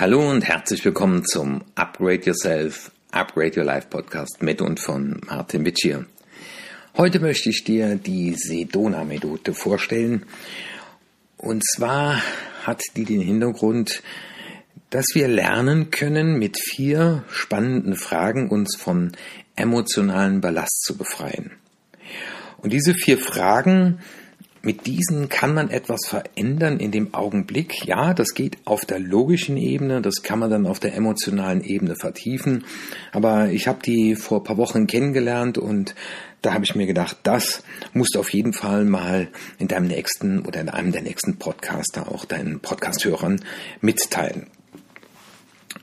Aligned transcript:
Hallo 0.00 0.30
und 0.30 0.44
herzlich 0.44 0.84
willkommen 0.84 1.26
zum 1.26 1.64
Upgrade 1.74 2.22
Yourself, 2.22 2.92
Upgrade 3.10 3.58
Your 3.58 3.64
Life 3.64 3.88
Podcast 3.90 4.44
mit 4.44 4.62
und 4.62 4.78
von 4.78 5.20
Martin 5.26 5.64
Witsch. 5.64 5.92
Heute 6.96 7.18
möchte 7.18 7.50
ich 7.50 7.64
dir 7.64 7.96
die 7.96 8.32
Sedona-Methode 8.32 9.54
vorstellen. 9.54 10.24
Und 11.36 11.64
zwar 11.66 12.22
hat 12.62 12.80
die 12.94 13.06
den 13.06 13.20
Hintergrund, 13.20 14.04
dass 14.90 15.06
wir 15.14 15.26
lernen 15.26 15.90
können, 15.90 16.38
mit 16.38 16.60
vier 16.60 17.24
spannenden 17.28 17.96
Fragen 17.96 18.50
uns 18.50 18.76
von 18.76 19.16
emotionalen 19.56 20.40
Ballast 20.40 20.84
zu 20.84 20.96
befreien. 20.96 21.50
Und 22.58 22.72
diese 22.72 22.94
vier 22.94 23.18
Fragen 23.18 23.98
mit 24.62 24.86
diesen 24.86 25.28
kann 25.28 25.54
man 25.54 25.70
etwas 25.70 26.06
verändern 26.06 26.80
in 26.80 26.90
dem 26.90 27.14
Augenblick. 27.14 27.84
Ja, 27.84 28.14
das 28.14 28.34
geht 28.34 28.58
auf 28.64 28.84
der 28.84 28.98
logischen 28.98 29.56
Ebene, 29.56 30.02
das 30.02 30.22
kann 30.22 30.38
man 30.38 30.50
dann 30.50 30.66
auf 30.66 30.80
der 30.80 30.94
emotionalen 30.94 31.62
Ebene 31.62 31.94
vertiefen. 31.96 32.64
Aber 33.12 33.50
ich 33.50 33.68
habe 33.68 33.78
die 33.84 34.16
vor 34.16 34.42
paar 34.42 34.56
Wochen 34.56 34.86
kennengelernt 34.86 35.58
und 35.58 35.94
da 36.42 36.54
habe 36.54 36.64
ich 36.64 36.74
mir 36.74 36.86
gedacht, 36.86 37.16
das 37.24 37.62
musst 37.92 38.14
du 38.14 38.20
auf 38.20 38.32
jeden 38.32 38.52
Fall 38.52 38.84
mal 38.84 39.28
in 39.58 39.68
deinem 39.68 39.88
nächsten 39.88 40.44
oder 40.44 40.60
in 40.60 40.68
einem 40.68 40.92
der 40.92 41.02
nächsten 41.02 41.38
Podcaster 41.38 42.10
auch 42.10 42.24
deinen 42.24 42.60
Podcasthörern 42.60 43.40
mitteilen. 43.80 44.46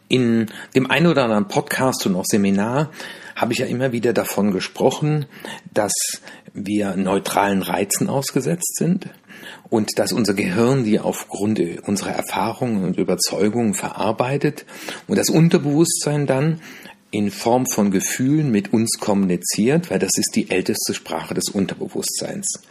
In 0.08 0.48
dem 0.76 0.90
einen 0.90 1.08
oder 1.08 1.24
anderen 1.24 1.48
Podcast 1.48 2.05
und 2.05 2.16
auch 2.16 2.26
Seminar 2.26 2.92
habe 3.36 3.54
ich 3.54 3.60
ja 3.60 3.66
immer 3.66 3.92
wieder 3.92 4.14
davon 4.14 4.52
gesprochen, 4.52 5.26
dass 5.74 5.94
wir 6.55 6.95
neutralen 6.95 7.62
Reizen 7.62 8.10
ausgesetzt 8.10 8.77
sind 8.77 9.10
und 9.70 9.99
dass 9.99 10.13
unser 10.13 10.34
Gehirn 10.34 10.84
die 10.85 10.99
aufgrund 10.99 11.62
unserer 11.85 12.12
Erfahrungen 12.12 12.84
und 12.84 12.98
Überzeugungen 12.98 13.74
verarbeitet 13.74 14.65
und 15.07 15.18
das 15.18 15.30
Unterbewusstsein 15.30 16.26
dann 16.26 16.62
in 17.12 17.30
Form 17.30 17.65
von 17.68 17.91
Gefühlen 17.91 18.52
mit 18.52 18.74
uns 18.74 18.98
kommuniziert, 18.99 19.91
weil 19.91 19.99
das 19.99 20.18
ist 20.18 20.35
die 20.35 20.49
älteste 20.49 20.93
Sprache 20.93 21.34
des 21.34 21.49
Unterbewusstseins. 21.49 22.62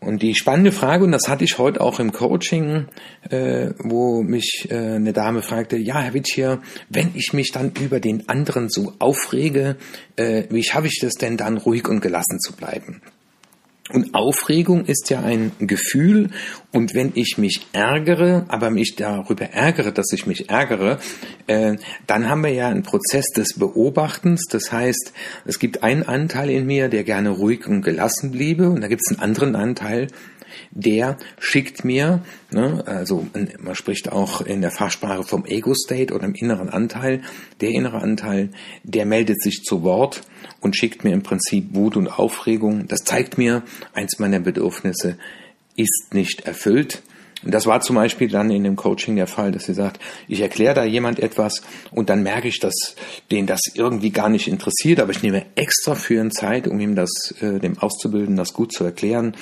Und 0.00 0.22
die 0.22 0.34
spannende 0.34 0.72
Frage, 0.72 1.04
und 1.04 1.12
das 1.12 1.28
hatte 1.28 1.44
ich 1.44 1.58
heute 1.58 1.82
auch 1.82 2.00
im 2.00 2.10
Coaching, 2.12 2.86
äh, 3.28 3.70
wo 3.78 4.22
mich 4.22 4.66
äh, 4.70 4.74
eine 4.74 5.12
Dame 5.12 5.42
fragte, 5.42 5.76
ja, 5.76 6.00
Herr 6.00 6.14
Witschier, 6.14 6.60
wenn 6.88 7.10
ich 7.14 7.34
mich 7.34 7.52
dann 7.52 7.72
über 7.78 8.00
den 8.00 8.26
anderen 8.28 8.70
so 8.70 8.94
aufrege, 8.98 9.76
äh, 10.16 10.44
wie 10.48 10.62
schaffe 10.62 10.86
ich 10.86 11.00
das 11.00 11.14
denn 11.14 11.36
dann 11.36 11.58
ruhig 11.58 11.86
und 11.86 12.00
gelassen 12.00 12.40
zu 12.40 12.54
bleiben? 12.54 13.02
Und 13.92 14.14
Aufregung 14.14 14.84
ist 14.84 15.10
ja 15.10 15.20
ein 15.20 15.52
Gefühl. 15.58 16.30
Und 16.72 16.94
wenn 16.94 17.12
ich 17.14 17.36
mich 17.38 17.66
ärgere, 17.72 18.44
aber 18.48 18.70
mich 18.70 18.96
darüber 18.96 19.46
ärgere, 19.46 19.92
dass 19.92 20.12
ich 20.12 20.26
mich 20.26 20.48
ärgere, 20.48 20.98
äh, 21.46 21.76
dann 22.06 22.28
haben 22.28 22.42
wir 22.42 22.52
ja 22.52 22.68
einen 22.68 22.82
Prozess 22.82 23.26
des 23.36 23.58
Beobachtens. 23.58 24.46
Das 24.50 24.72
heißt, 24.72 25.12
es 25.44 25.58
gibt 25.58 25.82
einen 25.82 26.04
Anteil 26.04 26.50
in 26.50 26.66
mir, 26.66 26.88
der 26.88 27.04
gerne 27.04 27.30
ruhig 27.30 27.66
und 27.66 27.82
gelassen 27.82 28.30
bliebe. 28.30 28.70
Und 28.70 28.80
da 28.80 28.88
gibt 28.88 29.02
es 29.04 29.10
einen 29.10 29.20
anderen 29.22 29.56
Anteil, 29.56 30.08
der 30.70 31.16
schickt 31.38 31.84
mir, 31.84 32.22
ne, 32.50 32.82
also 32.86 33.26
man 33.58 33.74
spricht 33.74 34.10
auch 34.12 34.40
in 34.40 34.60
der 34.60 34.70
Fachsprache 34.70 35.22
vom 35.22 35.44
Ego-State 35.44 36.14
oder 36.14 36.24
im 36.24 36.34
inneren 36.34 36.68
Anteil, 36.68 37.22
der 37.60 37.70
innere 37.70 38.00
Anteil, 38.00 38.50
der 38.82 39.06
meldet 39.06 39.42
sich 39.42 39.62
zu 39.62 39.82
Wort 39.82 40.22
und 40.60 40.76
schickt 40.76 41.04
mir 41.04 41.12
im 41.12 41.22
Prinzip 41.22 41.74
Wut 41.74 41.96
und 41.96 42.08
Aufregung. 42.08 42.86
Das 42.86 43.00
zeigt 43.04 43.38
mir, 43.38 43.62
eins 43.92 44.18
meiner 44.18 44.40
Bedürfnisse 44.40 45.16
ist 45.76 46.12
nicht 46.12 46.42
erfüllt. 46.42 47.02
Und 47.42 47.54
das 47.54 47.66
war 47.66 47.80
zum 47.80 47.96
Beispiel 47.96 48.28
dann 48.28 48.50
in 48.50 48.64
dem 48.64 48.76
Coaching 48.76 49.16
der 49.16 49.26
Fall, 49.26 49.50
dass 49.50 49.64
sie 49.64 49.72
sagt, 49.72 49.98
ich 50.28 50.40
erkläre 50.40 50.74
da 50.74 50.84
jemand 50.84 51.18
etwas 51.18 51.62
und 51.90 52.10
dann 52.10 52.22
merke 52.22 52.48
ich, 52.48 52.60
dass 52.60 52.74
den 53.30 53.46
das 53.46 53.60
irgendwie 53.74 54.10
gar 54.10 54.28
nicht 54.28 54.46
interessiert, 54.46 55.00
aber 55.00 55.10
ich 55.10 55.22
nehme 55.22 55.46
extra 55.54 55.94
für 55.94 56.14
ihn 56.14 56.30
Zeit, 56.30 56.68
um 56.68 56.78
ihm 56.80 56.94
das, 56.94 57.34
äh, 57.40 57.58
dem 57.58 57.78
Auszubilden, 57.78 58.36
das 58.36 58.52
gut 58.52 58.72
zu 58.72 58.84
erklären. 58.84 59.34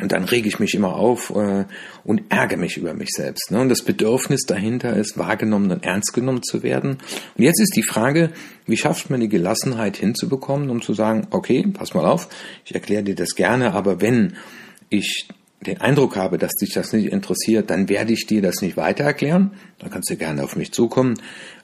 Und 0.00 0.12
dann 0.12 0.24
rege 0.24 0.46
ich 0.46 0.58
mich 0.58 0.74
immer 0.74 0.94
auf 0.96 1.30
äh, 1.30 1.64
und 2.04 2.22
ärgere 2.28 2.58
mich 2.58 2.76
über 2.76 2.92
mich 2.92 3.08
selbst. 3.10 3.50
Ne? 3.50 3.60
Und 3.60 3.70
das 3.70 3.82
Bedürfnis 3.82 4.42
dahinter 4.42 4.94
ist, 4.94 5.16
wahrgenommen 5.16 5.70
und 5.70 5.84
ernst 5.84 6.12
genommen 6.12 6.42
zu 6.42 6.62
werden. 6.62 6.98
Und 7.36 7.44
jetzt 7.44 7.60
ist 7.60 7.74
die 7.76 7.82
Frage, 7.82 8.30
wie 8.66 8.76
schafft 8.76 9.08
man 9.08 9.20
die 9.20 9.28
Gelassenheit 9.28 9.96
hinzubekommen, 9.96 10.68
um 10.68 10.82
zu 10.82 10.92
sagen, 10.92 11.26
okay, 11.30 11.66
pass 11.72 11.94
mal 11.94 12.04
auf, 12.04 12.28
ich 12.66 12.74
erkläre 12.74 13.04
dir 13.04 13.14
das 13.14 13.34
gerne, 13.34 13.72
aber 13.72 14.02
wenn 14.02 14.36
ich 14.90 15.28
den 15.60 15.80
Eindruck 15.80 16.16
habe, 16.16 16.36
dass 16.36 16.52
dich 16.52 16.74
das 16.74 16.92
nicht 16.92 17.10
interessiert, 17.10 17.70
dann 17.70 17.88
werde 17.88 18.12
ich 18.12 18.26
dir 18.26 18.42
das 18.42 18.60
nicht 18.60 18.76
weiter 18.76 19.04
erklären. 19.04 19.52
Dann 19.78 19.90
kannst 19.90 20.10
du 20.10 20.16
gerne 20.16 20.44
auf 20.44 20.56
mich 20.56 20.72
zukommen, 20.72 21.14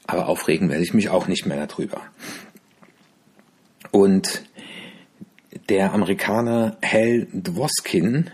aber 0.06 0.28
aufregen 0.28 0.70
werde 0.70 0.82
ich 0.82 0.94
mich 0.94 1.10
auch 1.10 1.28
nicht 1.28 1.44
mehr 1.44 1.66
darüber. 1.66 2.00
Und 3.90 4.42
der 5.68 5.92
Amerikaner 5.92 6.76
Hal 6.82 7.26
Dwoskin, 7.32 8.30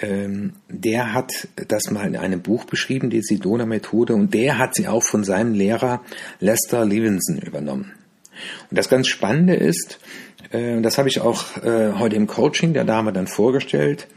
ähm, 0.00 0.54
der 0.68 1.12
hat 1.12 1.48
das 1.68 1.90
mal 1.90 2.06
in 2.06 2.16
einem 2.16 2.42
Buch 2.42 2.64
beschrieben, 2.64 3.10
die 3.10 3.22
Sedona-Methode, 3.22 4.14
und 4.14 4.34
der 4.34 4.58
hat 4.58 4.74
sie 4.74 4.88
auch 4.88 5.02
von 5.02 5.24
seinem 5.24 5.54
Lehrer 5.54 6.02
Lester 6.40 6.84
Levinson 6.84 7.38
übernommen. 7.38 7.92
Und 8.70 8.78
das 8.78 8.88
ganz 8.88 9.08
Spannende 9.08 9.54
ist, 9.54 10.00
äh, 10.50 10.80
das 10.80 10.98
habe 10.98 11.08
ich 11.08 11.20
auch 11.20 11.56
äh, 11.62 11.92
heute 11.98 12.16
im 12.16 12.26
Coaching 12.26 12.72
der 12.72 12.84
Dame 12.84 13.12
dann 13.12 13.26
vorgestellt, 13.26 14.08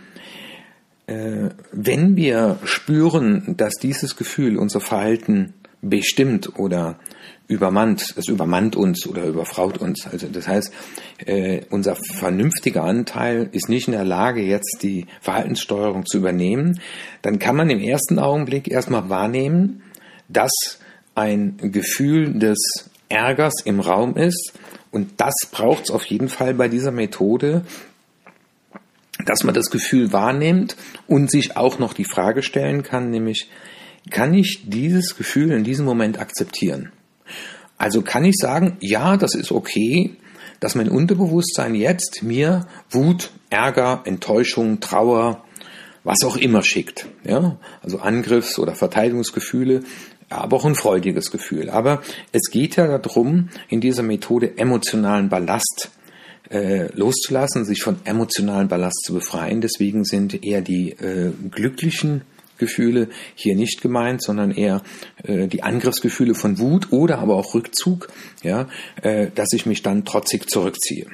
äh, 1.08 1.50
wenn 1.72 2.16
wir 2.16 2.60
spüren, 2.64 3.56
dass 3.58 3.76
dieses 3.76 4.16
Gefühl 4.16 4.58
unser 4.58 4.82
Verhalten 4.82 5.54
bestimmt 5.90 6.58
oder 6.58 7.00
übermannt, 7.48 8.14
es 8.18 8.28
übermannt 8.28 8.76
uns 8.76 9.08
oder 9.08 9.24
überfraut 9.24 9.78
uns. 9.78 10.06
Also 10.06 10.28
das 10.28 10.48
heißt, 10.48 10.74
äh, 11.26 11.62
unser 11.70 11.96
vernünftiger 11.96 12.84
Anteil 12.84 13.50
ist 13.52 13.70
nicht 13.70 13.88
in 13.88 13.94
der 13.94 14.04
Lage, 14.04 14.42
jetzt 14.42 14.80
die 14.82 15.06
Verhaltenssteuerung 15.22 16.06
zu 16.06 16.18
übernehmen. 16.18 16.82
Dann 17.22 17.40
kann 17.40 17.56
man 17.56 17.70
im 17.70 17.80
ersten 17.80 18.20
Augenblick 18.20 18.70
erstmal 18.70 19.10
wahrnehmen, 19.10 19.82
dass 20.28 20.52
ein 21.16 21.58
Gefühl 21.58 22.34
des 22.34 22.90
Ärgers 23.10 23.54
im 23.64 23.80
Raum 23.80 24.16
ist. 24.16 24.54
Und 24.92 25.22
das 25.22 25.34
braucht 25.52 25.86
es 25.86 25.92
auf 25.92 26.06
jeden 26.06 26.30
Fall 26.30 26.54
bei 26.54 26.68
dieser 26.68 26.92
Methode, 26.92 27.64
dass 29.26 29.44
man 29.44 29.56
das 29.56 29.72
Gefühl 29.72 30.12
wahrnimmt 30.12 30.76
und 31.08 31.32
sich 31.32 31.58
auch 31.58 31.80
noch 31.80 31.94
die 31.94 32.06
Frage 32.06 32.44
stellen 32.44 32.84
kann, 32.84 33.10
nämlich, 33.10 33.50
kann 34.10 34.34
ich 34.34 34.64
dieses 34.66 35.16
Gefühl 35.16 35.52
in 35.52 35.64
diesem 35.64 35.86
Moment 35.86 36.20
akzeptieren? 36.20 36.92
Also 37.78 38.02
kann 38.02 38.26
ich 38.26 38.36
sagen, 38.38 38.78
ja, 38.80 39.18
das 39.18 39.36
ist 39.36 39.52
okay, 39.52 40.16
dass 40.60 40.76
mein 40.76 40.90
Unterbewusstsein 40.90 41.76
jetzt 41.76 42.24
mir 42.24 42.68
Wut, 42.90 43.32
Ärger, 43.50 44.02
Enttäuschung, 44.06 44.80
Trauer, 44.80 45.44
was 46.04 46.24
auch 46.24 46.38
immer 46.38 46.64
schickt. 46.64 47.08
Ja? 47.24 47.58
Also 47.84 48.00
Angriffs- 48.00 48.58
oder 48.58 48.76
Verteidigungsgefühle, 48.76 49.82
aber 50.30 50.58
auch 50.58 50.66
ein 50.66 50.76
freudiges 50.76 51.32
Gefühl. 51.32 51.70
Aber 51.70 52.02
es 52.32 52.50
geht 52.50 52.76
ja 52.76 52.98
darum, 52.98 53.50
in 53.70 53.82
dieser 53.82 54.04
Methode 54.04 54.58
emotionalen 54.58 55.30
Ballast 55.30 55.92
äh, 56.50 56.88
loszulassen, 56.94 57.66
sich 57.66 57.84
von 57.84 57.98
emotionalen 58.06 58.68
Ballast 58.68 59.04
zu 59.06 59.14
befreien. 59.14 59.62
Deswegen 59.62 60.04
sind 60.04 60.44
eher 60.46 60.62
die 60.62 60.92
äh, 60.92 61.32
glücklichen 61.52 62.22
Gefühle 62.58 63.10
hier 63.36 63.56
nicht 63.56 63.82
gemeint, 63.82 64.24
sondern 64.24 64.52
eher 64.52 64.82
äh, 65.24 65.48
die 65.48 65.64
Angriffsgefühle 65.64 66.36
von 66.36 66.60
Wut 66.60 66.92
oder 66.92 67.20
aber 67.20 67.36
auch 67.36 67.54
Rückzug, 67.54 68.10
ja, 68.44 68.68
äh, 69.02 69.28
dass 69.34 69.54
ich 69.54 69.66
mich 69.66 69.84
dann 69.84 70.06
trotzig 70.06 70.50
zurückziehe. 70.50 71.08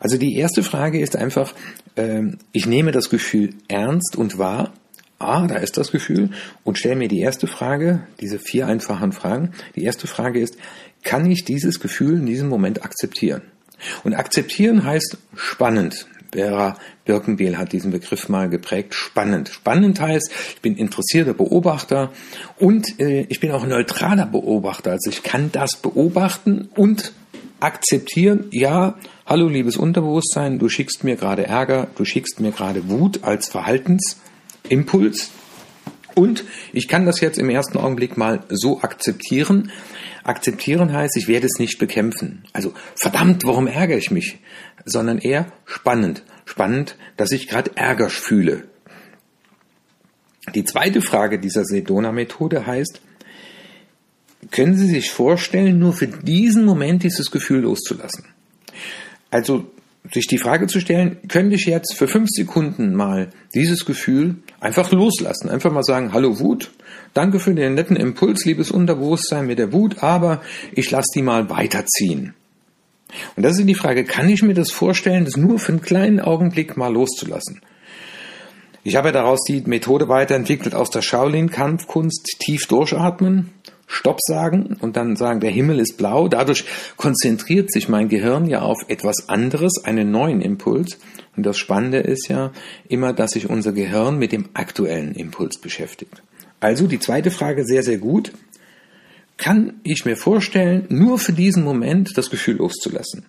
Also 0.00 0.16
die 0.16 0.36
erste 0.36 0.62
Frage 0.62 1.00
ist 1.00 1.16
einfach, 1.16 1.54
äh, 1.96 2.22
ich 2.52 2.66
nehme 2.66 2.92
das 2.92 3.10
Gefühl 3.10 3.54
ernst 3.68 4.16
und 4.16 4.38
wahr. 4.38 4.72
Ah, 5.20 5.48
da 5.48 5.56
ist 5.56 5.76
das 5.76 5.90
Gefühl 5.90 6.30
und 6.62 6.78
stelle 6.78 6.94
mir 6.94 7.08
die 7.08 7.18
erste 7.18 7.48
Frage, 7.48 8.06
diese 8.20 8.38
vier 8.38 8.68
einfachen 8.68 9.10
Fragen. 9.10 9.52
Die 9.74 9.82
erste 9.82 10.06
Frage 10.06 10.40
ist, 10.40 10.56
kann 11.02 11.28
ich 11.28 11.44
dieses 11.44 11.80
Gefühl 11.80 12.18
in 12.18 12.26
diesem 12.26 12.48
Moment 12.48 12.84
akzeptieren? 12.84 13.42
Und 14.04 14.14
akzeptieren 14.14 14.84
heißt 14.84 15.16
spannend. 15.34 16.06
Vera 16.32 16.76
Birkenbiel 17.04 17.56
hat 17.56 17.72
diesen 17.72 17.90
Begriff 17.90 18.28
mal 18.28 18.48
geprägt. 18.48 18.94
Spannend. 18.94 19.48
Spannend 19.48 20.00
heißt, 20.00 20.30
ich 20.54 20.60
bin 20.60 20.76
interessierter 20.76 21.34
Beobachter 21.34 22.10
und 22.58 23.00
äh, 23.00 23.26
ich 23.28 23.40
bin 23.40 23.50
auch 23.50 23.66
neutraler 23.66 24.26
Beobachter. 24.26 24.92
Also 24.92 25.10
ich 25.10 25.22
kann 25.22 25.50
das 25.52 25.76
beobachten 25.76 26.68
und 26.74 27.12
akzeptieren. 27.60 28.46
Ja, 28.50 28.94
hallo 29.26 29.48
liebes 29.48 29.76
Unterbewusstsein, 29.76 30.58
du 30.58 30.68
schickst 30.68 31.04
mir 31.04 31.16
gerade 31.16 31.46
Ärger, 31.46 31.88
du 31.96 32.04
schickst 32.04 32.40
mir 32.40 32.52
gerade 32.52 32.88
Wut 32.88 33.24
als 33.24 33.48
Verhaltensimpuls. 33.48 35.30
Und 36.18 36.42
ich 36.72 36.88
kann 36.88 37.06
das 37.06 37.20
jetzt 37.20 37.38
im 37.38 37.48
ersten 37.48 37.78
Augenblick 37.78 38.16
mal 38.16 38.42
so 38.48 38.80
akzeptieren. 38.80 39.70
Akzeptieren 40.24 40.92
heißt, 40.92 41.16
ich 41.16 41.28
werde 41.28 41.46
es 41.46 41.60
nicht 41.60 41.78
bekämpfen. 41.78 42.42
Also 42.52 42.74
verdammt, 42.96 43.44
warum 43.44 43.68
ärgere 43.68 43.98
ich 43.98 44.10
mich? 44.10 44.40
Sondern 44.84 45.18
eher 45.18 45.52
spannend. 45.64 46.24
Spannend, 46.44 46.96
dass 47.16 47.30
ich 47.30 47.46
gerade 47.46 47.70
Ärger 47.76 48.10
fühle. 48.10 48.64
Die 50.56 50.64
zweite 50.64 51.02
Frage 51.02 51.38
dieser 51.38 51.64
Sedona-Methode 51.64 52.66
heißt, 52.66 53.00
können 54.50 54.76
Sie 54.76 54.88
sich 54.88 55.12
vorstellen, 55.12 55.78
nur 55.78 55.92
für 55.92 56.08
diesen 56.08 56.64
Moment 56.64 57.04
dieses 57.04 57.30
Gefühl 57.30 57.60
loszulassen? 57.60 58.24
Also 59.30 59.70
sich 60.12 60.26
die 60.26 60.38
Frage 60.38 60.66
zu 60.66 60.80
stellen, 60.80 61.18
könnte 61.28 61.56
ich 61.56 61.66
jetzt 61.66 61.94
für 61.94 62.08
fünf 62.08 62.28
Sekunden 62.30 62.94
mal 62.94 63.28
dieses 63.54 63.84
Gefühl 63.84 64.36
einfach 64.60 64.90
loslassen, 64.90 65.50
einfach 65.50 65.72
mal 65.72 65.82
sagen, 65.82 66.12
hallo 66.12 66.38
Wut, 66.40 66.70
danke 67.14 67.40
für 67.40 67.54
den 67.54 67.74
netten 67.74 67.96
Impuls, 67.96 68.44
liebes 68.44 68.70
Unterbewusstsein 68.70 69.46
mit 69.46 69.58
der 69.58 69.72
Wut, 69.72 70.02
aber 70.02 70.40
ich 70.72 70.90
lasse 70.90 71.08
die 71.14 71.22
mal 71.22 71.50
weiterziehen. 71.50 72.34
Und 73.36 73.42
das 73.42 73.58
ist 73.58 73.66
die 73.66 73.74
Frage, 73.74 74.04
kann 74.04 74.28
ich 74.28 74.42
mir 74.42 74.54
das 74.54 74.70
vorstellen, 74.70 75.24
das 75.24 75.36
nur 75.36 75.58
für 75.58 75.72
einen 75.72 75.82
kleinen 75.82 76.20
Augenblick 76.20 76.76
mal 76.76 76.92
loszulassen? 76.92 77.60
Ich 78.88 78.96
habe 78.96 79.12
daraus 79.12 79.40
die 79.46 79.60
Methode 79.66 80.08
weiterentwickelt 80.08 80.74
aus 80.74 80.88
der 80.88 81.02
Shaolin-Kampfkunst, 81.02 82.38
tief 82.38 82.66
durchatmen, 82.68 83.50
Stopp 83.86 84.16
sagen 84.22 84.78
und 84.80 84.96
dann 84.96 85.14
sagen, 85.14 85.40
der 85.40 85.50
Himmel 85.50 85.78
ist 85.78 85.98
blau. 85.98 86.26
Dadurch 86.26 86.64
konzentriert 86.96 87.70
sich 87.70 87.90
mein 87.90 88.08
Gehirn 88.08 88.46
ja 88.46 88.62
auf 88.62 88.78
etwas 88.88 89.28
anderes, 89.28 89.84
einen 89.84 90.10
neuen 90.10 90.40
Impuls. 90.40 90.98
Und 91.36 91.44
das 91.44 91.58
Spannende 91.58 91.98
ist 91.98 92.28
ja 92.28 92.50
immer, 92.88 93.12
dass 93.12 93.32
sich 93.32 93.50
unser 93.50 93.72
Gehirn 93.72 94.16
mit 94.16 94.32
dem 94.32 94.48
aktuellen 94.54 95.14
Impuls 95.14 95.58
beschäftigt. 95.58 96.22
Also 96.58 96.86
die 96.86 96.98
zweite 96.98 97.30
Frage 97.30 97.66
sehr, 97.66 97.82
sehr 97.82 97.98
gut. 97.98 98.32
Kann 99.36 99.80
ich 99.82 100.06
mir 100.06 100.16
vorstellen, 100.16 100.86
nur 100.88 101.18
für 101.18 101.34
diesen 101.34 101.62
Moment 101.62 102.16
das 102.16 102.30
Gefühl 102.30 102.56
loszulassen? 102.56 103.26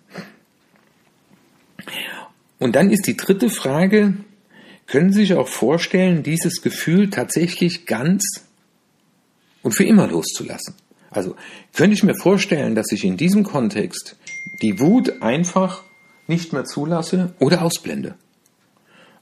Und 2.58 2.76
dann 2.76 2.90
ist 2.90 3.06
die 3.06 3.18
dritte 3.18 3.50
Frage, 3.50 4.14
können 4.90 5.12
Sie 5.12 5.20
sich 5.20 5.34
auch 5.34 5.46
vorstellen, 5.46 6.24
dieses 6.24 6.62
Gefühl 6.62 7.10
tatsächlich 7.10 7.86
ganz 7.86 8.44
und 9.62 9.72
für 9.72 9.84
immer 9.84 10.08
loszulassen. 10.08 10.74
Also 11.10 11.36
könnte 11.74 11.94
ich 11.94 12.02
mir 12.02 12.14
vorstellen, 12.14 12.74
dass 12.74 12.90
ich 12.90 13.04
in 13.04 13.16
diesem 13.16 13.44
Kontext 13.44 14.16
die 14.62 14.80
Wut 14.80 15.22
einfach 15.22 15.84
nicht 16.26 16.52
mehr 16.52 16.64
zulasse 16.64 17.34
oder 17.38 17.62
ausblende. 17.62 18.16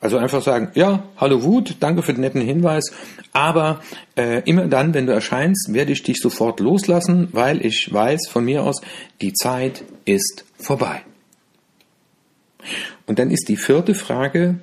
Also 0.00 0.16
einfach 0.16 0.42
sagen, 0.42 0.70
ja, 0.74 1.04
hallo 1.16 1.42
Wut, 1.42 1.76
danke 1.80 2.02
für 2.02 2.14
den 2.14 2.20
netten 2.20 2.40
Hinweis, 2.40 2.92
aber 3.32 3.82
äh, 4.16 4.42
immer 4.44 4.68
dann, 4.68 4.94
wenn 4.94 5.06
du 5.06 5.12
erscheinst, 5.12 5.74
werde 5.74 5.92
ich 5.92 6.02
dich 6.02 6.18
sofort 6.18 6.60
loslassen, 6.60 7.28
weil 7.32 7.64
ich 7.66 7.92
weiß 7.92 8.28
von 8.30 8.44
mir 8.44 8.62
aus, 8.62 8.80
die 9.20 9.32
Zeit 9.32 9.84
ist 10.04 10.44
vorbei. 10.56 11.02
Und 13.06 13.18
dann 13.18 13.30
ist 13.30 13.48
die 13.48 13.56
vierte 13.56 13.94
Frage, 13.94 14.60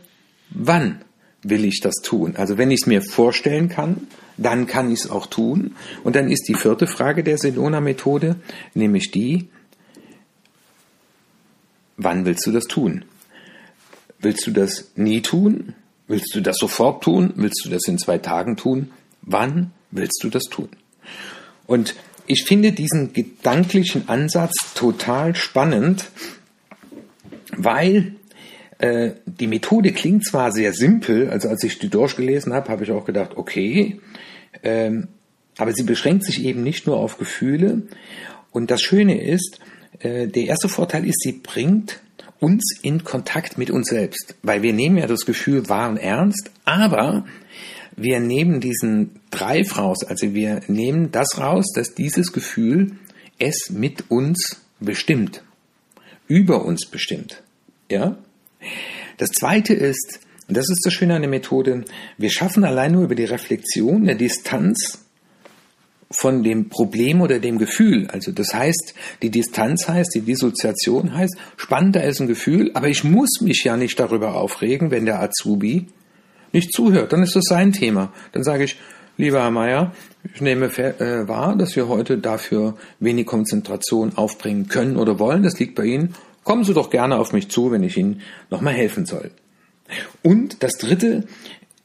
wann 0.49 1.01
will 1.43 1.65
ich 1.65 1.79
das 1.81 1.95
tun? 2.03 2.35
Also 2.35 2.57
wenn 2.57 2.71
ich 2.71 2.81
es 2.81 2.87
mir 2.87 3.01
vorstellen 3.01 3.69
kann, 3.69 4.07
dann 4.37 4.67
kann 4.67 4.91
ich 4.91 5.01
es 5.01 5.09
auch 5.09 5.27
tun. 5.27 5.75
Und 6.03 6.15
dann 6.15 6.29
ist 6.29 6.47
die 6.47 6.55
vierte 6.55 6.87
Frage 6.87 7.23
der 7.23 7.37
Sedona-Methode, 7.37 8.35
nämlich 8.73 9.11
die, 9.11 9.47
wann 11.97 12.25
willst 12.25 12.45
du 12.45 12.51
das 12.51 12.65
tun? 12.65 13.05
Willst 14.19 14.45
du 14.47 14.51
das 14.51 14.91
nie 14.95 15.21
tun? 15.21 15.75
Willst 16.07 16.33
du 16.33 16.41
das 16.41 16.57
sofort 16.57 17.03
tun? 17.03 17.33
Willst 17.35 17.63
du 17.65 17.69
das 17.69 17.87
in 17.87 17.97
zwei 17.97 18.17
Tagen 18.17 18.57
tun? 18.57 18.91
Wann 19.21 19.71
willst 19.91 20.23
du 20.23 20.29
das 20.29 20.43
tun? 20.43 20.69
Und 21.67 21.95
ich 22.27 22.43
finde 22.45 22.71
diesen 22.71 23.13
gedanklichen 23.13 24.09
Ansatz 24.09 24.73
total 24.73 25.35
spannend, 25.35 26.05
weil 27.55 28.14
äh, 28.77 29.11
die 29.25 29.47
Methode 29.47 29.93
klingt 29.93 30.25
zwar 30.25 30.51
sehr 30.51 30.73
simpel, 30.73 31.29
also 31.29 31.49
als 31.49 31.63
ich 31.63 31.79
die 31.79 31.89
durchgelesen 31.89 32.53
habe, 32.53 32.69
habe 32.69 32.83
ich 32.83 32.91
auch 32.91 33.05
gedacht, 33.05 33.37
okay, 33.37 33.99
ähm, 34.63 35.07
aber 35.57 35.73
sie 35.73 35.83
beschränkt 35.83 36.23
sich 36.25 36.43
eben 36.43 36.63
nicht 36.63 36.85
nur 36.85 36.97
auf 36.97 37.17
Gefühle. 37.17 37.83
Und 38.51 38.71
das 38.71 38.81
Schöne 38.81 39.21
ist, 39.21 39.59
äh, 39.99 40.27
der 40.27 40.45
erste 40.45 40.67
Vorteil 40.67 41.05
ist, 41.05 41.21
sie 41.21 41.33
bringt 41.33 42.01
uns 42.39 42.79
in 42.81 43.03
Kontakt 43.03 43.57
mit 43.57 43.71
uns 43.71 43.87
selbst, 43.87 44.35
weil 44.43 44.61
wir 44.61 44.73
nehmen 44.73 44.97
ja 44.97 45.07
das 45.07 45.25
Gefühl 45.25 45.69
wahr 45.69 45.89
und 45.89 45.97
ernst, 45.97 46.51
aber 46.65 47.25
wir 47.95 48.19
nehmen 48.19 48.59
diesen 48.59 49.21
Dreif 49.31 49.77
raus, 49.77 50.03
also 50.03 50.33
wir 50.33 50.61
nehmen 50.67 51.11
das 51.11 51.39
raus, 51.39 51.71
dass 51.73 51.95
dieses 51.95 52.33
Gefühl 52.33 52.91
es 53.39 53.69
mit 53.69 54.11
uns 54.11 54.61
bestimmt, 54.81 55.43
über 56.27 56.65
uns 56.65 56.87
bestimmt. 56.87 57.41
Ja? 57.89 58.17
Das 59.17 59.29
zweite 59.29 59.73
ist, 59.73 60.19
und 60.47 60.57
das 60.57 60.69
ist 60.69 60.85
das 60.85 60.93
Schöne 60.93 61.15
an 61.15 61.21
der 61.21 61.29
Methode, 61.29 61.85
wir 62.17 62.29
schaffen 62.29 62.63
allein 62.63 62.91
nur 62.91 63.03
über 63.03 63.15
die 63.15 63.25
Reflexion 63.25 64.05
der 64.05 64.15
Distanz 64.15 65.05
von 66.11 66.43
dem 66.43 66.69
Problem 66.69 67.21
oder 67.21 67.39
dem 67.39 67.57
Gefühl. 67.57 68.07
Also 68.11 68.31
das 68.31 68.53
heißt, 68.53 68.93
die 69.21 69.31
Distanz 69.31 69.87
heißt, 69.87 70.13
die 70.13 70.21
Dissoziation 70.21 71.15
heißt, 71.15 71.35
spannender 71.57 72.03
ist 72.03 72.19
ein 72.19 72.27
Gefühl, 72.27 72.71
aber 72.73 72.89
ich 72.89 73.03
muss 73.03 73.41
mich 73.41 73.63
ja 73.63 73.75
nicht 73.75 73.99
darüber 73.99 74.35
aufregen, 74.35 74.91
wenn 74.91 75.05
der 75.05 75.21
Azubi 75.21 75.87
nicht 76.51 76.73
zuhört. 76.73 77.11
Dann 77.11 77.23
ist 77.23 77.35
das 77.35 77.45
sein 77.45 77.73
Thema. 77.73 78.13
Dann 78.31 78.43
sage 78.43 78.63
ich, 78.63 78.77
lieber 79.17 79.41
Herr 79.41 79.51
Meier, 79.51 79.93
ich 80.33 80.41
nehme 80.41 80.65
äh, 80.65 81.27
wahr, 81.27 81.55
dass 81.55 81.75
wir 81.75 81.87
heute 81.87 82.17
dafür 82.17 82.77
wenig 82.99 83.25
Konzentration 83.25 84.15
aufbringen 84.15 84.67
können 84.67 84.97
oder 84.97 85.19
wollen. 85.19 85.43
Das 85.43 85.59
liegt 85.59 85.75
bei 85.75 85.85
Ihnen. 85.85 86.15
Kommen 86.45 86.63
Sie 86.63 86.75
doch 86.75 86.89
gerne 86.89 87.17
auf 87.17 87.33
mich 87.33 87.49
zu, 87.49 87.71
wenn 87.71 87.83
ich 87.83 87.97
Ihnen 87.97 88.21
nochmal 88.49 88.75
helfen 88.75 89.05
soll. 89.05 89.31
Und 90.21 90.63
das 90.63 90.73
Dritte, 90.77 91.25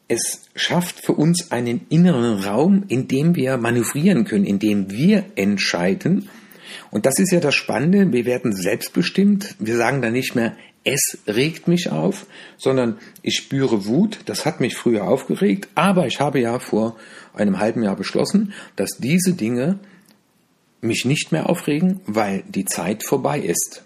es 0.06 0.42
schafft 0.54 1.04
für 1.04 1.14
uns 1.14 1.50
einen 1.50 1.86
inneren 1.88 2.44
Raum, 2.44 2.84
in 2.88 3.08
dem 3.08 3.34
wir 3.34 3.56
manövrieren 3.56 4.24
können, 4.24 4.44
in 4.44 4.58
dem 4.58 4.90
wir 4.90 5.24
entscheiden. 5.34 6.28
Und 6.90 7.06
das 7.06 7.18
ist 7.18 7.32
ja 7.32 7.40
das 7.40 7.54
Spannende, 7.54 8.12
wir 8.12 8.26
werden 8.26 8.52
selbstbestimmt. 8.52 9.56
Wir 9.58 9.76
sagen 9.76 10.02
dann 10.02 10.12
nicht 10.12 10.34
mehr, 10.34 10.54
es 10.84 11.18
regt 11.26 11.66
mich 11.66 11.90
auf, 11.90 12.26
sondern 12.58 12.98
ich 13.22 13.36
spüre 13.36 13.86
Wut, 13.86 14.20
das 14.26 14.44
hat 14.44 14.60
mich 14.60 14.76
früher 14.76 15.04
aufgeregt, 15.04 15.68
aber 15.74 16.06
ich 16.06 16.20
habe 16.20 16.40
ja 16.40 16.58
vor 16.58 16.96
einem 17.32 17.58
halben 17.58 17.82
Jahr 17.82 17.96
beschlossen, 17.96 18.52
dass 18.76 18.98
diese 18.98 19.32
Dinge 19.32 19.78
mich 20.82 21.04
nicht 21.06 21.32
mehr 21.32 21.48
aufregen, 21.48 22.00
weil 22.06 22.42
die 22.48 22.66
Zeit 22.66 23.04
vorbei 23.04 23.40
ist. 23.40 23.84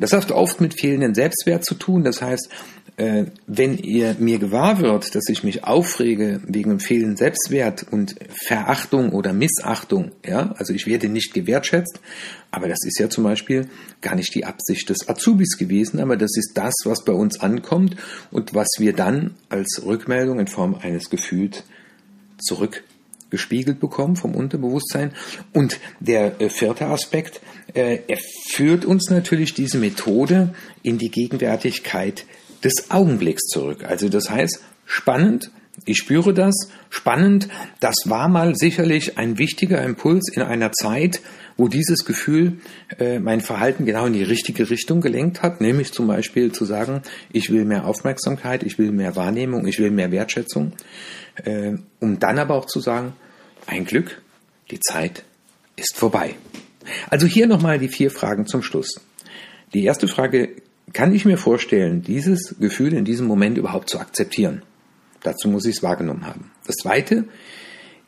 Das 0.00 0.14
hat 0.14 0.32
oft 0.32 0.60
mit 0.60 0.80
fehlendem 0.80 1.14
Selbstwert 1.14 1.64
zu 1.64 1.74
tun. 1.74 2.02
Das 2.02 2.22
heißt, 2.22 2.48
äh, 2.96 3.26
wenn 3.46 3.76
ihr 3.76 4.16
mir 4.18 4.38
gewahr 4.38 4.80
wird, 4.80 5.14
dass 5.14 5.28
ich 5.28 5.44
mich 5.44 5.64
aufrege 5.64 6.40
wegen 6.46 6.80
fehlendem 6.80 7.16
Selbstwert 7.16 7.86
und 7.90 8.16
Verachtung 8.46 9.12
oder 9.12 9.32
Missachtung, 9.32 10.12
ja, 10.26 10.54
also 10.56 10.72
ich 10.72 10.86
werde 10.86 11.08
nicht 11.08 11.34
gewertschätzt, 11.34 12.00
aber 12.50 12.66
das 12.66 12.78
ist 12.84 12.98
ja 12.98 13.08
zum 13.08 13.24
Beispiel 13.24 13.68
gar 14.00 14.16
nicht 14.16 14.34
die 14.34 14.44
Absicht 14.44 14.88
des 14.88 15.08
Azubis 15.08 15.58
gewesen, 15.58 16.00
aber 16.00 16.16
das 16.16 16.36
ist 16.36 16.52
das, 16.54 16.74
was 16.84 17.04
bei 17.04 17.12
uns 17.12 17.40
ankommt 17.40 17.96
und 18.30 18.54
was 18.54 18.68
wir 18.78 18.94
dann 18.94 19.34
als 19.50 19.82
Rückmeldung 19.84 20.40
in 20.40 20.46
Form 20.46 20.74
eines 20.74 21.10
Gefühls 21.10 21.64
zurück 22.38 22.82
gespiegelt 23.30 23.80
bekommen 23.80 24.16
vom 24.16 24.34
Unterbewusstsein. 24.34 25.12
Und 25.52 25.78
der 26.00 26.40
äh, 26.40 26.50
vierte 26.50 26.86
Aspekt, 26.86 27.40
äh, 27.74 28.00
er 28.06 28.18
führt 28.50 28.84
uns 28.84 29.10
natürlich 29.10 29.54
diese 29.54 29.78
Methode 29.78 30.54
in 30.82 30.98
die 30.98 31.10
Gegenwärtigkeit 31.10 32.24
des 32.62 32.90
Augenblicks 32.90 33.46
zurück. 33.46 33.84
Also 33.84 34.08
das 34.08 34.30
heißt, 34.30 34.60
spannend, 34.84 35.50
ich 35.84 35.98
spüre 35.98 36.34
das, 36.34 36.54
spannend, 36.88 37.48
das 37.80 37.96
war 38.06 38.28
mal 38.28 38.54
sicherlich 38.54 39.18
ein 39.18 39.38
wichtiger 39.38 39.82
Impuls 39.82 40.30
in 40.32 40.42
einer 40.42 40.72
Zeit, 40.72 41.20
wo 41.56 41.68
dieses 41.68 42.04
Gefühl 42.04 42.58
äh, 42.98 43.18
mein 43.18 43.40
Verhalten 43.40 43.84
genau 43.84 44.06
in 44.06 44.12
die 44.12 44.22
richtige 44.22 44.70
Richtung 44.70 45.00
gelenkt 45.00 45.42
hat, 45.42 45.60
nämlich 45.60 45.92
zum 45.92 46.06
Beispiel 46.06 46.52
zu 46.52 46.64
sagen, 46.64 47.02
ich 47.32 47.50
will 47.50 47.64
mehr 47.64 47.86
Aufmerksamkeit, 47.86 48.62
ich 48.62 48.78
will 48.78 48.92
mehr 48.92 49.16
Wahrnehmung, 49.16 49.66
ich 49.66 49.78
will 49.78 49.90
mehr 49.90 50.10
Wertschätzung 50.10 50.72
äh, 51.44 51.74
um 52.00 52.18
dann 52.18 52.38
aber 52.38 52.54
auch 52.54 52.66
zu 52.66 52.80
sagen, 52.80 53.12
ein 53.66 53.84
Glück, 53.84 54.22
die 54.70 54.80
Zeit 54.80 55.24
ist 55.76 55.96
vorbei. 55.96 56.34
Also 57.08 57.26
hier 57.26 57.46
nochmal 57.46 57.78
die 57.78 57.88
vier 57.88 58.10
Fragen 58.10 58.46
zum 58.46 58.62
Schluss. 58.62 59.00
Die 59.74 59.84
erste 59.84 60.08
Frage, 60.08 60.50
kann 60.92 61.14
ich 61.14 61.24
mir 61.24 61.38
vorstellen, 61.38 62.02
dieses 62.02 62.56
Gefühl 62.58 62.94
in 62.94 63.04
diesem 63.04 63.26
Moment 63.26 63.58
überhaupt 63.58 63.90
zu 63.90 64.00
akzeptieren? 64.00 64.62
Dazu 65.22 65.48
muss 65.48 65.66
ich 65.66 65.76
es 65.76 65.82
wahrgenommen 65.82 66.26
haben. 66.26 66.50
Das 66.66 66.76
zweite, 66.76 67.24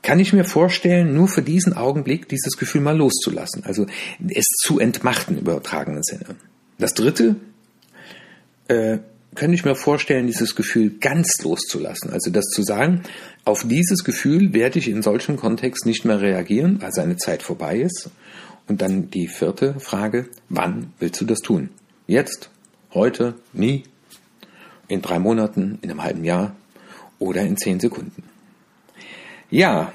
kann 0.03 0.19
ich 0.19 0.33
mir 0.33 0.45
vorstellen, 0.45 1.15
nur 1.15 1.29
für 1.29 1.43
diesen 1.43 1.75
Augenblick 1.75 2.29
dieses 2.29 2.57
Gefühl 2.57 2.81
mal 2.81 2.97
loszulassen, 2.97 3.65
also 3.65 3.87
es 4.29 4.47
zu 4.61 4.81
entmachten 4.81 5.39
übertragenen 5.39 6.03
Sinne. 6.03 6.37
Das 6.79 6.95
dritte, 6.95 7.37
äh, 8.67 8.99
könnte 9.35 9.55
ich 9.55 9.65
mir 9.65 9.77
vorstellen, 9.77 10.27
dieses 10.27 10.55
Gefühl 10.57 10.99
ganz 10.99 11.41
loszulassen. 11.43 12.11
Also 12.11 12.31
das 12.31 12.47
zu 12.47 12.63
sagen, 12.63 13.03
auf 13.45 13.67
dieses 13.67 14.05
Gefühl 14.05 14.53
werde 14.53 14.79
ich 14.79 14.89
in 14.89 15.03
solchem 15.03 15.37
Kontext 15.37 15.87
nicht 15.87 16.05
mehr 16.05 16.21
reagieren, 16.21 16.83
weil 16.83 16.93
seine 16.93 17.17
Zeit 17.17 17.43
vorbei 17.43 17.79
ist. 17.79 18.11
Und 18.69 18.83
dann 18.83 19.11
die 19.11 19.29
vierte 19.29 19.81
Frage, 19.81 20.29
wann 20.49 20.93
willst 20.99 21.21
du 21.21 21.25
das 21.25 21.41
tun? 21.41 21.71
Jetzt, 22.07 22.51
heute, 22.93 23.35
nie, 23.53 23.85
in 24.89 25.01
drei 25.01 25.19
Monaten, 25.19 25.79
in 25.83 25.91
einem 25.91 26.03
halben 26.03 26.25
Jahr 26.25 26.55
oder 27.23 27.43
in 27.43 27.57
zehn 27.57 27.81
Sekunden. 27.81 28.23
Ja, 29.51 29.93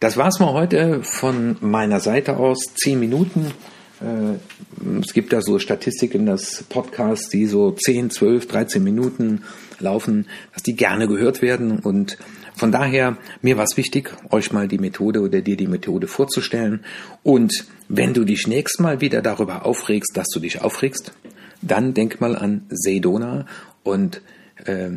das 0.00 0.16
war's 0.16 0.40
mal 0.40 0.52
heute 0.52 1.02
von 1.02 1.56
meiner 1.60 2.00
Seite 2.00 2.36
aus. 2.36 2.58
Zehn 2.74 2.98
Minuten. 2.98 3.52
Äh, 4.00 4.98
es 5.00 5.12
gibt 5.12 5.32
da 5.32 5.40
so 5.42 5.58
Statistiken, 5.58 6.26
dass 6.26 6.64
Podcasts, 6.64 7.28
die 7.28 7.46
so 7.46 7.70
10, 7.70 8.10
12, 8.10 8.48
13 8.48 8.82
Minuten 8.82 9.44
laufen, 9.78 10.26
dass 10.52 10.62
die 10.62 10.74
gerne 10.74 11.06
gehört 11.06 11.40
werden. 11.40 11.78
Und 11.78 12.18
von 12.56 12.72
daher, 12.72 13.16
mir 13.42 13.56
war 13.56 13.64
es 13.64 13.76
wichtig, 13.76 14.12
euch 14.30 14.52
mal 14.52 14.66
die 14.66 14.78
Methode 14.78 15.20
oder 15.20 15.40
dir 15.40 15.56
die 15.56 15.68
Methode 15.68 16.08
vorzustellen. 16.08 16.84
Und 17.22 17.66
wenn 17.88 18.12
du 18.12 18.24
dich 18.24 18.46
nächstes 18.48 18.80
Mal 18.80 19.00
wieder 19.00 19.22
darüber 19.22 19.64
aufregst, 19.64 20.16
dass 20.16 20.28
du 20.28 20.40
dich 20.40 20.62
aufregst, 20.62 21.12
dann 21.60 21.94
denk 21.94 22.20
mal 22.20 22.34
an 22.34 22.66
Sedona 22.70 23.46
und 23.84 24.20
äh, 24.64 24.90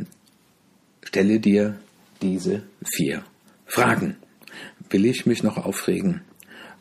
stelle 1.06 1.40
dir 1.40 1.80
diese 2.22 2.64
vier 2.84 3.24
Fragen. 3.66 4.18
Will 4.90 5.06
ich 5.06 5.26
mich 5.26 5.44
noch 5.44 5.58
aufregen? 5.58 6.22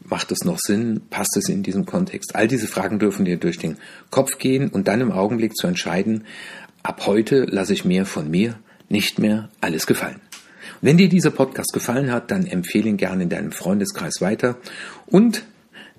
Macht 0.00 0.32
es 0.32 0.44
noch 0.44 0.58
Sinn? 0.58 1.02
Passt 1.08 1.36
es 1.36 1.48
in 1.48 1.62
diesem 1.62 1.86
Kontext? 1.86 2.34
All 2.34 2.48
diese 2.48 2.66
Fragen 2.66 2.98
dürfen 2.98 3.24
dir 3.24 3.38
durch 3.38 3.58
den 3.58 3.78
Kopf 4.10 4.38
gehen 4.38 4.68
und 4.68 4.88
dann 4.88 5.00
im 5.00 5.12
Augenblick 5.12 5.56
zu 5.56 5.66
entscheiden, 5.66 6.24
ab 6.82 7.06
heute 7.06 7.44
lasse 7.44 7.72
ich 7.72 7.84
mir 7.84 8.04
von 8.04 8.30
mir 8.30 8.58
nicht 8.88 9.18
mehr 9.18 9.48
alles 9.60 9.86
gefallen. 9.86 10.20
Wenn 10.80 10.98
dir 10.98 11.08
dieser 11.08 11.30
Podcast 11.30 11.72
gefallen 11.72 12.12
hat, 12.12 12.30
dann 12.30 12.46
empfehle 12.46 12.88
ihn 12.88 12.96
gerne 12.96 13.22
in 13.22 13.28
deinem 13.28 13.52
Freundeskreis 13.52 14.20
weiter 14.20 14.58
und 15.06 15.44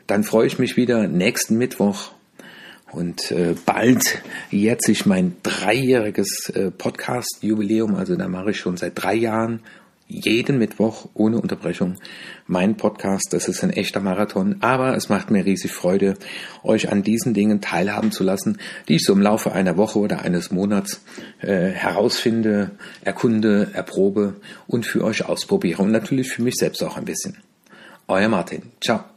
dann 0.08 0.24
freue 0.24 0.46
ich 0.46 0.60
mich 0.60 0.78
wieder 0.78 1.08
nächsten 1.08 1.58
Mittwoch 1.58 2.12
und 2.96 3.32
äh, 3.32 3.56
bald 3.66 4.22
jährt 4.50 4.82
sich 4.84 5.06
mein 5.06 5.36
dreijähriges 5.44 6.50
äh, 6.50 6.72
Podcast-Jubiläum. 6.72 7.96
Also 7.96 8.16
da 8.16 8.28
mache 8.28 8.52
ich 8.52 8.58
schon 8.60 8.78
seit 8.78 8.94
drei 8.96 9.16
Jahren 9.16 9.62
jeden 10.08 10.60
Mittwoch 10.60 11.08
ohne 11.14 11.40
Unterbrechung 11.40 11.96
mein 12.48 12.78
Podcast. 12.78 13.28
Das 13.32 13.48
ist 13.48 13.64
ein 13.64 13.72
echter 13.72 14.00
Marathon, 14.00 14.58
aber 14.62 14.96
es 14.96 15.10
macht 15.10 15.32
mir 15.32 15.46
riesig 15.46 15.72
Freude, 15.72 16.16
euch 16.64 16.92
an 16.92 17.04
diesen 17.04 17.34
Dingen 17.34 17.62
teilhaben 17.62 18.12
zu 18.12 18.24
lassen, 18.24 18.60
die 18.88 18.96
ich 18.96 19.04
so 19.04 19.14
im 19.14 19.22
Laufe 19.22 19.52
einer 19.52 19.78
Woche 19.78 20.00
oder 20.00 20.22
eines 20.22 20.52
Monats 20.52 21.02
äh, 21.42 21.70
herausfinde, 21.70 22.72
erkunde, 23.02 23.72
erprobe 23.74 24.36
und 24.68 24.86
für 24.86 25.04
euch 25.04 25.26
ausprobiere 25.26 25.82
und 25.82 25.92
natürlich 25.92 26.30
für 26.30 26.44
mich 26.44 26.56
selbst 26.56 26.84
auch 26.84 26.98
ein 26.98 27.06
bisschen. 27.06 27.38
Euer 28.08 28.30
Martin. 28.30 28.62
Ciao. 28.84 29.15